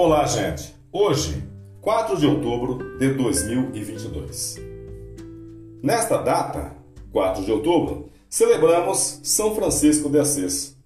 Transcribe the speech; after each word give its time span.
Olá, 0.00 0.24
gente. 0.26 0.76
Hoje, 0.92 1.42
4 1.80 2.18
de 2.18 2.24
outubro 2.24 2.96
de 3.00 3.14
2022. 3.14 4.56
Nesta 5.82 6.18
data, 6.18 6.76
4 7.10 7.44
de 7.44 7.50
outubro, 7.50 8.08
celebramos 8.30 9.18
São 9.24 9.56
Francisco 9.56 10.08
de 10.08 10.20
Assis. 10.20 10.78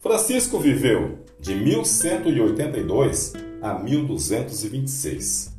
Francisco 0.00 0.58
viveu 0.58 1.20
de 1.38 1.54
1182 1.54 3.34
a 3.62 3.74
1226. 3.74 5.56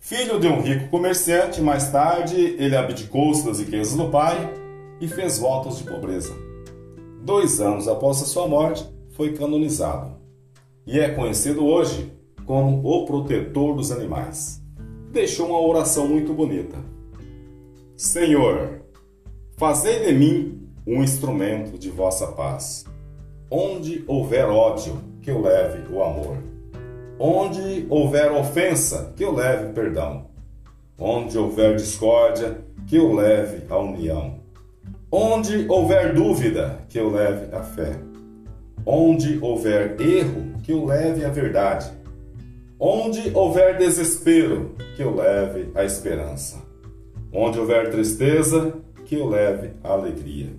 Filho 0.00 0.40
de 0.40 0.48
um 0.48 0.60
rico 0.62 0.88
comerciante, 0.88 1.60
mais 1.60 1.92
tarde 1.92 2.56
ele 2.58 2.74
abdicou 2.74 3.40
das 3.44 3.60
riquezas 3.60 3.96
do 3.96 4.08
pai 4.08 4.52
e 5.00 5.06
fez 5.06 5.38
votos 5.38 5.78
de 5.78 5.84
pobreza. 5.84 6.34
Dois 7.22 7.60
anos 7.60 7.86
após 7.86 8.20
a 8.20 8.24
sua 8.24 8.48
morte, 8.48 8.84
foi 9.12 9.32
canonizado 9.32 10.16
e 10.86 11.00
é 11.00 11.08
conhecido 11.10 11.66
hoje 11.66 12.15
como 12.46 12.80
o 12.88 13.04
protetor 13.04 13.74
dos 13.74 13.90
animais. 13.90 14.62
Deixou 15.12 15.48
uma 15.48 15.60
oração 15.60 16.06
muito 16.06 16.32
bonita. 16.32 16.76
Senhor, 17.96 18.82
fazei 19.56 20.00
de 20.00 20.12
mim 20.12 20.68
um 20.86 21.02
instrumento 21.02 21.76
de 21.76 21.90
vossa 21.90 22.28
paz. 22.28 22.86
Onde 23.50 24.04
houver 24.06 24.46
ódio, 24.46 24.98
que 25.20 25.30
eu 25.30 25.42
leve 25.42 25.92
o 25.92 26.02
amor. 26.02 26.36
Onde 27.18 27.86
houver 27.88 28.30
ofensa, 28.30 29.12
que 29.16 29.24
eu 29.24 29.32
leve 29.34 29.72
perdão. 29.72 30.26
Onde 30.98 31.36
houver 31.36 31.76
discórdia, 31.76 32.58
que 32.86 32.96
eu 32.96 33.12
leve 33.12 33.62
a 33.68 33.78
união. 33.78 34.40
Onde 35.10 35.66
houver 35.68 36.14
dúvida, 36.14 36.80
que 36.88 36.98
eu 36.98 37.10
leve 37.10 37.54
a 37.54 37.62
fé. 37.62 37.96
Onde 38.84 39.38
houver 39.42 40.00
erro, 40.00 40.60
que 40.62 40.72
eu 40.72 40.84
leve 40.84 41.24
a 41.24 41.28
verdade. 41.28 41.90
Onde 42.78 43.34
houver 43.34 43.78
desespero, 43.78 44.74
que 44.94 45.02
eu 45.02 45.14
leve 45.14 45.70
a 45.74 45.82
esperança. 45.82 46.62
Onde 47.32 47.58
houver 47.58 47.90
tristeza, 47.90 48.74
que 49.06 49.14
eu 49.14 49.26
leve 49.26 49.70
a 49.82 49.92
alegria. 49.92 50.50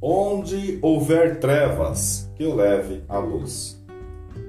Onde 0.00 0.78
houver 0.80 1.40
trevas, 1.40 2.30
que 2.36 2.42
eu 2.42 2.54
leve 2.54 3.02
a 3.06 3.18
luz. 3.18 3.78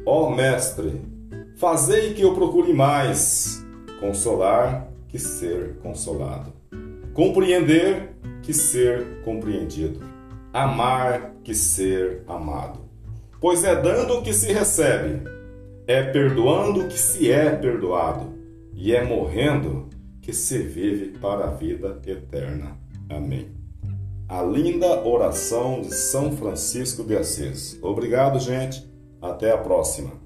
Ó 0.06 0.30
Mestre, 0.30 1.02
fazei 1.58 2.14
que 2.14 2.22
eu 2.22 2.34
procure 2.34 2.72
mais 2.72 3.66
consolar 4.00 4.88
que 5.10 5.20
ser 5.20 5.76
consolado, 5.84 6.54
compreender 7.14 8.16
que 8.42 8.54
ser 8.54 9.22
compreendido, 9.26 10.00
amar 10.54 11.34
que 11.44 11.54
ser 11.54 12.24
amado. 12.28 12.80
Pois 13.42 13.64
é 13.66 13.76
dando 13.76 14.22
que 14.22 14.34
se 14.34 14.54
recebe, 14.54 15.22
é 15.88 16.04
perdoando 16.04 16.88
que 16.88 16.98
se 16.98 17.32
é 17.32 17.50
perdoado, 17.56 18.34
e 18.74 18.94
é 18.96 19.04
morrendo 19.04 19.90
que 20.22 20.34
se 20.34 20.60
vive 20.60 21.18
para 21.20 21.46
a 21.46 21.52
vida 21.52 22.02
eterna. 22.08 22.78
Amém. 23.10 23.52
A 24.28 24.42
linda 24.42 25.06
oração 25.06 25.82
de 25.82 25.94
São 25.94 26.32
Francisco 26.32 27.04
de 27.04 27.16
Assis. 27.16 27.78
Obrigado, 27.82 28.40
gente. 28.40 28.90
Até 29.22 29.52
a 29.52 29.58
próxima. 29.58 30.23